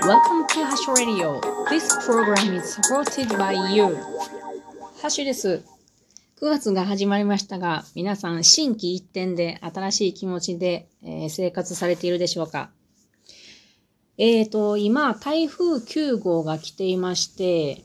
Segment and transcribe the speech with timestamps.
[0.00, 1.38] Welcome to Hash Radio.
[1.68, 3.94] This program is supported by you.
[5.00, 5.62] ハッシュです。
[6.40, 12.70] 9月が始まりましたが、皆さん心機一転で新しい気持ちで、えー、生活されているでしょうか？
[14.16, 17.84] えーと、今、台風9号が来ていまして、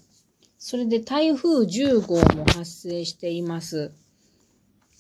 [0.58, 3.92] それで台風10号も発生しています。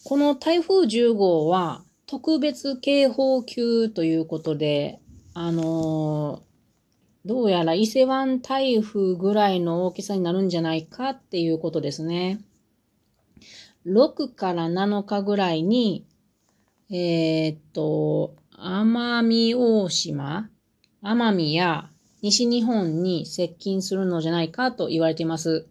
[0.03, 4.99] この台風10号は特別警報級ということで、
[5.33, 6.46] あのー、
[7.27, 12.39] どうやら伊勢湾台風ぐらいの大きさになるんじゃないかっていうことですね。
[13.85, 16.05] 6から7日ぐらいに、
[16.89, 20.49] えー、っと、奄美大島、
[21.03, 21.89] 奄美や
[22.21, 25.67] 西日本に接近するのじゃないかと言われています。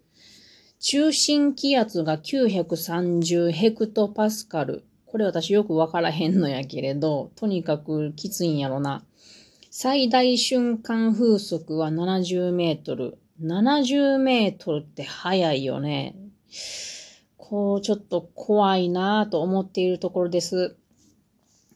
[0.78, 4.84] 中心気圧が930ヘクトパスカル。
[5.06, 9.02] これ私よくわからへんのやけれど、とにかくきついんやろな。
[9.78, 13.18] 最大瞬間風速は70メートル。
[13.42, 16.16] 70メートルって速いよね。
[17.36, 20.76] こう、ちょっと怖いなぁと思っているところです。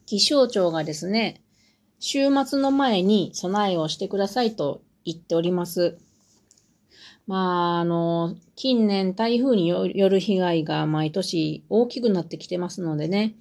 [0.06, 1.42] 気象庁がですね、
[1.98, 5.98] 週末の前に備えをしてくださいと言っております。
[7.26, 13.34] まあ、あの、近年台風による被害が毎年大きくなってきてますのでね、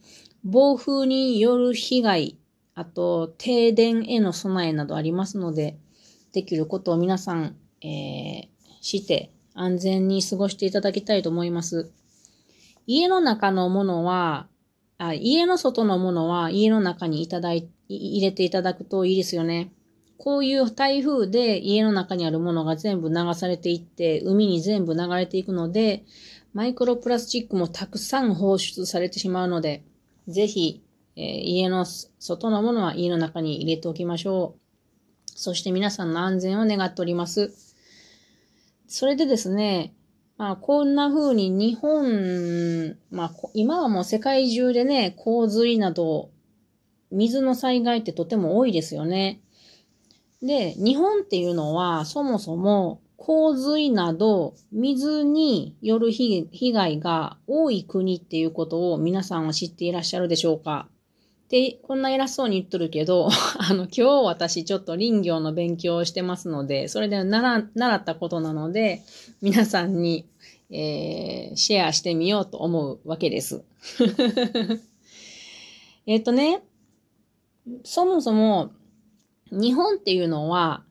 [0.44, 2.38] 暴風による被害、
[2.80, 5.77] あと停電への備えなどありますので、
[6.31, 8.47] できることを皆さん、えー、
[8.80, 11.91] して安全に過ごしていただきたいと思います。
[12.88, 14.47] 家の中のものは、
[14.97, 19.73] あ家の外のものは家の中にいただい、入れていただくといいですよね。
[20.17, 26.05] こういう台風で家の中にあるものが全部流されていって、海に全部流れていくので、
[26.53, 29.83] マイクロプラスチックもたくさん放出されてしまうので、
[30.30, 30.81] ぜひ、
[31.20, 34.59] えー、家の外のものは家の中に入れておきましょう。
[35.36, 37.53] そして皆さんの安全を願っております。
[38.88, 39.94] それでですね、
[40.38, 46.29] まあ、こんな風に日本、まあ、今はもう世界中でね、洪水など、
[47.12, 49.41] 水の災害ってとても多いですよね。
[50.41, 60.88] で、日本っていうのはそもそも洪水など水による被害が多い国っていうことを皆さんは知っていらっしゃるでしょうか
[61.49, 69.01] で、こんな偉そうに言っとるけど、 あの、今日私ちょっと林業の勉強をしてますので、それで習習ったことなので、
[69.41, 70.25] 皆さんに、
[70.69, 73.63] えー、シェアしてみようと思うわけです。
[76.05, 76.61] えっとね、
[77.83, 78.71] そもそも
[79.51, 80.83] 日本っていうのは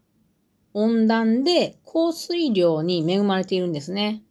[0.74, 4.24] 温暖で降水量に恵まれているんですね。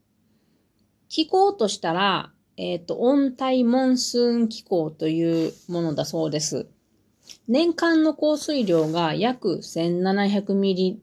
[1.07, 6.67] 気候としたら、えっ、ー、と、温帯モンスーン気候というものだそうです。
[7.47, 11.01] 年間の降水量が約1700ミリ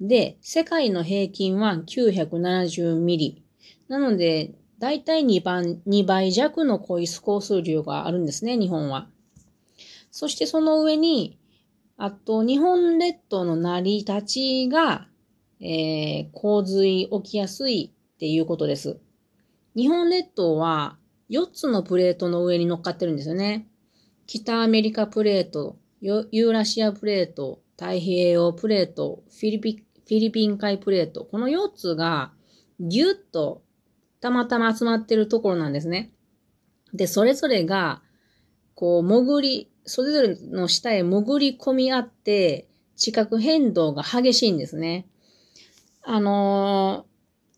[0.00, 3.44] で、世界の平均は970ミリ。
[3.86, 9.08] なので、だいたい2倍 ,2 倍弱の降水量があるんですね、日本は。
[10.10, 11.38] そしてその上に、
[11.96, 15.06] あと、日本列島の成り立ちが、
[15.60, 18.98] えー、洪水起きやすいっていうことです。
[19.74, 20.96] 日本列島は
[21.30, 23.68] 4つのプレートの上に乗っかってるんですよね。
[24.26, 31.24] 北アメリカプレート、ユーラシアプレート、太平洋プレート、フィリピフィリピン海プレート。
[31.24, 32.32] この4つが
[32.80, 33.62] ぎゅっと
[34.20, 36.12] たまたま集まってるところなんですね。
[36.94, 38.02] で、それぞれが、
[38.74, 45.08] こう、潜り、それぞれの下へ潜り込み合って、地殻変動が激しいんですね。
[46.02, 47.11] あのー、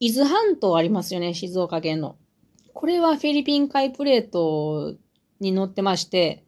[0.06, 2.18] 伊豆半島ありますよね、静岡県の。
[2.74, 4.96] これはフィリピン海プレート
[5.40, 6.44] に乗ってまして、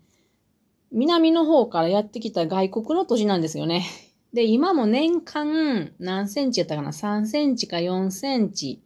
[0.93, 3.87] 南の方からやってきた外国の土地なんですよね。
[4.35, 8.83] で、今も年間何センチやったかな ?3 センチか4センチ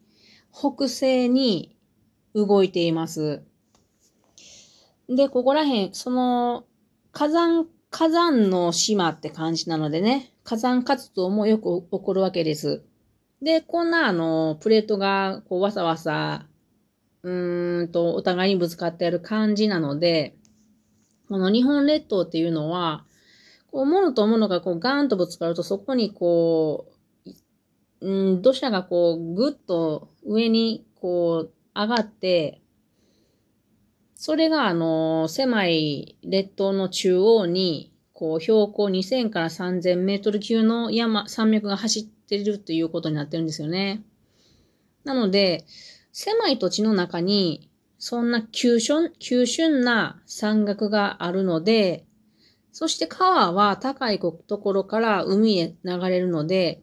[0.54, 1.76] 北西に
[2.36, 3.42] 動いています。
[5.08, 6.62] で、ここら辺、その
[7.10, 12.84] 火山、火山の島って感じなのでね、火山活動もよく起こるわけです。
[13.42, 16.46] で、こんなあの、プレートがこうわさわさ、
[17.22, 20.36] うーんと、お互いにぶつかってる感じなので、
[21.28, 23.04] この日本列島っていうのは、
[23.70, 26.86] こう、物と物がこうガーンとぶつかると、そこにこ
[28.00, 32.60] う、うん、土砂がこう、ぐっと上にこう、上がって、
[34.16, 37.89] それがあの、狭い列島の中央に、
[38.20, 44.02] こう、標高2000から3000メートル級の山、山脈が走っているということになってるんですよね。
[45.04, 45.64] なので、
[46.12, 52.04] 狭い土地の中に、そんな急峻、急峻な山岳があるので、
[52.72, 56.82] そして川は高いところから海へ流れるので、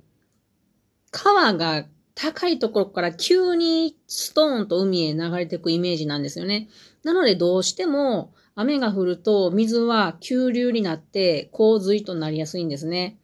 [1.11, 1.85] 川が
[2.15, 6.67] 高いところから急にストーンと海へ流れていくイメージなんですよね。
[7.03, 13.19] なのでどうしても雨が降ると水は急流になって洪水となりやすいんですね。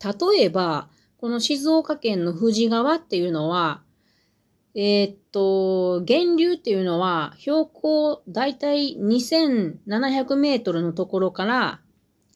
[0.00, 0.88] 例えば、
[1.18, 3.82] この静岡県の富士川っていうのは、
[4.76, 11.80] えー、っと、源流っていうのは標高だいたい2700メートルのところから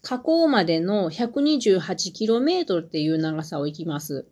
[0.02, 4.26] 河口までの 128km っていう長さを行きます。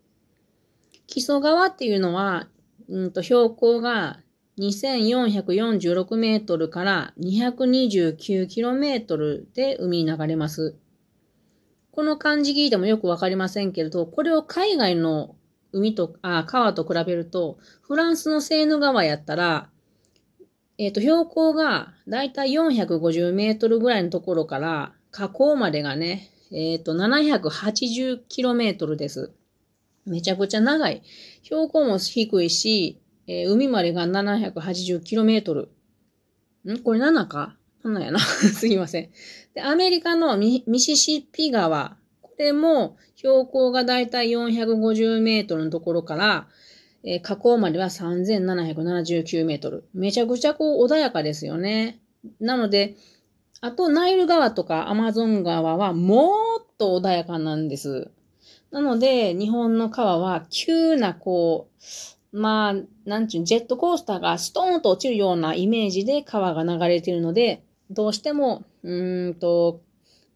[1.06, 2.48] 木曽川っていうのは、
[2.88, 4.18] うんと標高が
[4.58, 10.76] 2446メートルから229キロメートルで海に流れます。
[11.92, 15.36] この漢字聞いてもよくわかりませんけれど、これを海外の
[15.72, 19.68] 海と、あ、川と比べると、フランスのセーヌ川やったら、
[20.78, 29.32] えっ、ー、と、標高がだいたい450メートルぐらいのところから河口までがね、えっ、ー、と、780キロメートルです。
[30.06, 31.02] めちゃくちゃ長い。
[31.42, 35.68] 標高も低いし、えー、海までが 780km。
[36.72, 36.78] ん？
[36.82, 38.18] これ7か ?7 やな。
[38.18, 39.10] すいません。
[39.54, 41.98] で、アメリカのミシシッピ川。
[42.22, 46.48] これも標高がだいたい450メートルのところから、
[47.04, 49.84] えー、河口までは3779メートル。
[49.92, 52.00] めちゃくちゃこう穏やかですよね。
[52.40, 52.96] なので、
[53.60, 56.30] あとナイル川とかアマゾン川はも
[56.60, 58.10] っと穏やかなんです。
[58.70, 69.80] なので、日本の川は急なこう、まあ、なんちゅう、ジェットコースターがストーンと落ちるようなイメージで川が流れているので、どうしても、うんと、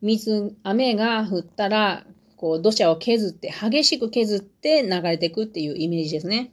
[0.00, 2.04] 水、雨が降ったら、
[2.36, 6.52] こう、土砂を削って、激しく削って流れていくっていうイメージですね。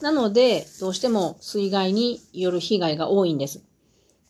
[0.00, 3.62] なので、どうしても水害による被害が多いんです。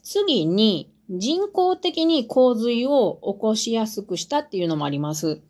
[0.03, 5.41] 次に、人工的に洪水を起こしやすくしたっていうのもあります。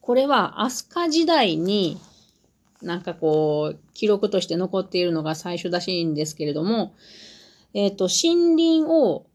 [0.00, 1.98] これは飛鳥時代に
[2.82, 6.94] なんかこう、記録として残っているのが最初らしいんですけれども、
[7.72, 9.26] えっ、ー、と、森林を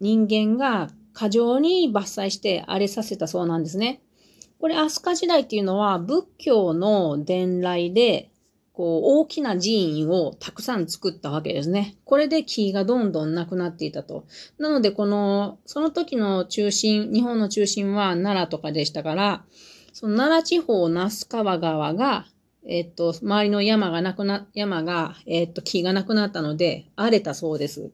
[0.00, 4.02] 人間が過剰に伐採して荒れさせたそうなんですね。
[4.58, 8.30] これ、飛鳥時代っていうのは仏教の伝来で、
[8.72, 11.96] こう、大きな寺院をたくさん作ったわけですね。
[12.04, 14.24] これで木がどんどんなくなっていたと。
[14.58, 19.44] なので、この、その時の中心、日本の中心は奈良とかでしたから、
[19.92, 22.26] その奈良地方那須川川が
[22.66, 27.90] えっと、周りの山がなくな、山が、えっと、木がなくなったので、荒れたそうです。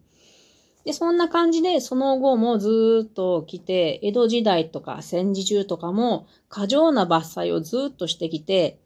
[0.85, 8.79] で、そんな感じで、その後もずっと来て、江戸時代とか戦時中とかも、過剰な伐採をずっとしてきて、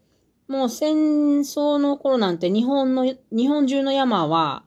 [0.47, 0.95] もう戦
[1.41, 4.63] 争の頃なんて日本の、日本中の山は、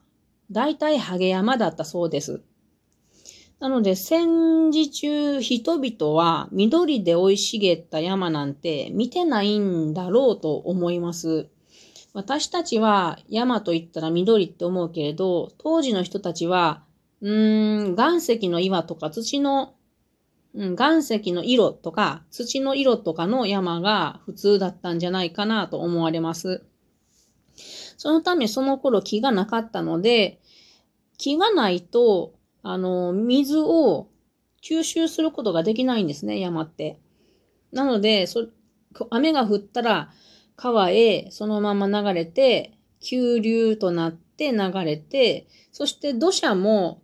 [0.50, 2.42] 大体ハゲ山だったそうです。
[3.60, 11.48] なので、戦時中、人々は緑で生い茂った山なんて見てないんだろうと思います。
[12.12, 16.84] 私たちは山と言ったら緑って思うけれど、当時の人たちは、
[17.20, 19.74] うーん、岩石の岩とか土の、
[20.54, 26.64] うん、岩石の色とか土の色とかの山が普通だったんじゃないかなと思われます。
[27.96, 30.40] そのためその頃木がなかったので、
[31.18, 32.34] 木がないと
[32.64, 34.08] あの、水を
[34.62, 36.98] 吸収することができないんですね、山って。
[37.72, 38.48] なので、そ
[39.10, 40.10] 雨が降ったら
[40.56, 47.02] 川へそのまま流れて、急流となって流れて、そして土砂も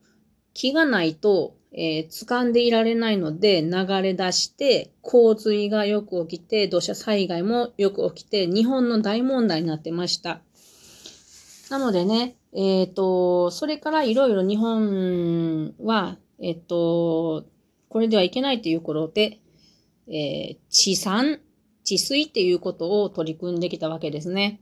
[0.55, 10.41] 木がないと、えー、掴んでいられないので流れ出して、洪水がよく起きて、土砂災害もよく起きて、日本の大問題になってました。
[11.71, 17.47] なのでね、えっ、ー、と、それからいろいろ日本は、えっ、ー、と、
[17.89, 19.39] これではいけないということで、
[20.09, 21.39] えー、地産、
[21.85, 24.61] 治水っていうことを取り組んできたわけですね。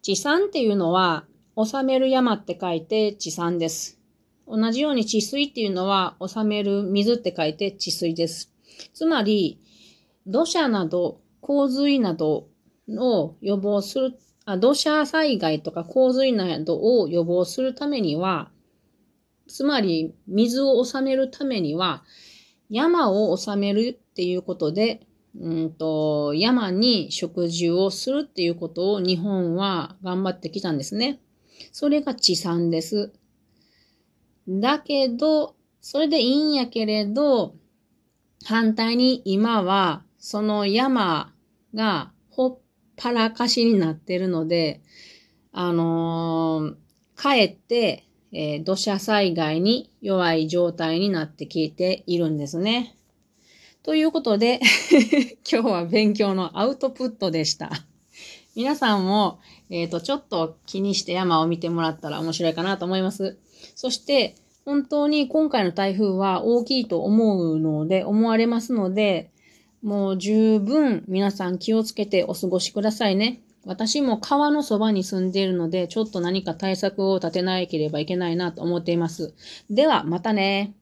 [0.00, 1.24] 地産っていうのは、
[1.56, 3.98] 治める山って書いて地産です。
[4.46, 8.52] 同じように治水っていうのは、治める水って書いて治水です。
[8.94, 9.60] つまり、
[10.28, 12.46] 土砂など、洪水など
[12.88, 14.16] を予防する
[14.60, 18.50] 土砂災害とか洪水などを予防するためには、
[19.46, 22.04] つまり水を収めるためには、
[22.68, 25.06] 山を収めるっていうことで、
[25.38, 31.20] うんと、山に植樹をするっていうことを日本は頑張ってきたんですね。
[31.72, 33.12] それが地産です。
[34.48, 37.54] だけど、それでいいんやけれど、
[38.44, 41.32] 反対に今はその山
[41.74, 42.61] がほ
[42.96, 44.80] パラかしになってるので、
[45.52, 52.96] あのー、かえって、えー土砂災害に弱い状態になってきているんですね。
[53.82, 54.60] ということで、
[55.50, 57.70] 今日は勉強のアウトプットでした。
[58.54, 63.38] 皆さんも、えっ、と、ちょっと気にして山を見てもらったら面白いかなと思います。
[63.74, 69.31] そして、本当に今回の台風は大きいと思うので、思われますので、
[69.82, 73.42] もう十分皆さん気をつけてお過ごしくださいね。
[73.64, 79.34] 私も川のそばに住んでいるので、ちょっと何か対策を立てなければいけないなと思っています。
[79.70, 80.72] では、またね。